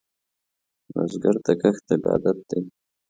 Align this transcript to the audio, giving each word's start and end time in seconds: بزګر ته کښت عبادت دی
بزګر 0.93 1.35
ته 1.45 1.51
کښت 1.61 1.85
عبادت 1.95 2.37
دی 2.49 2.61